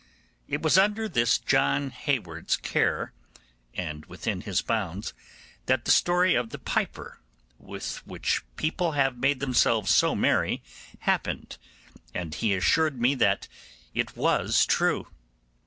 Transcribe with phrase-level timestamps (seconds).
[0.47, 3.13] It was under this John Hayward's care,
[3.75, 5.13] and within his bounds,
[5.67, 7.19] that the story of the piper,
[7.59, 10.63] with which people have made themselves so merry,
[11.01, 11.59] happened,
[12.15, 13.47] and he assured me that
[13.93, 15.05] it was true.